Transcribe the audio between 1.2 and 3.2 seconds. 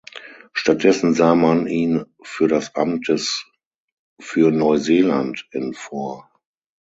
man ihn für das Amt